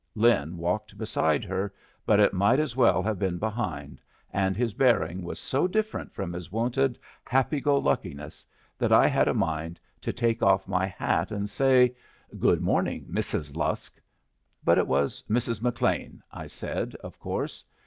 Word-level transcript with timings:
Lin 0.15 0.57
walked 0.57 0.97
beside 0.97 1.43
her, 1.43 1.71
but 2.07 2.19
it 2.19 2.33
might 2.33 2.57
as 2.59 2.75
well 2.75 3.03
have 3.03 3.19
been 3.19 3.37
behind, 3.37 4.01
and 4.33 4.57
his 4.57 4.73
bearing 4.73 5.21
was 5.21 5.37
so 5.39 5.67
different 5.67 6.11
from 6.11 6.33
his 6.33 6.51
wonted 6.51 6.97
happy 7.23 7.61
go 7.61 7.77
luckiness 7.77 8.43
that 8.79 8.91
I 8.91 9.05
had 9.05 9.27
a 9.27 9.35
mind 9.35 9.79
to 10.01 10.11
take 10.11 10.41
off 10.41 10.67
my 10.67 10.87
hat 10.87 11.29
and 11.29 11.47
say, 11.47 11.95
"Good 12.39 12.61
morning, 12.61 13.05
Mrs. 13.11 13.55
Lusk." 13.55 14.01
But 14.63 14.79
it 14.79 14.87
was 14.87 15.23
"Mrs. 15.29 15.61
McLean" 15.61 16.23
I 16.31 16.47
said, 16.47 16.95
of 17.03 17.19
course. 17.19 17.63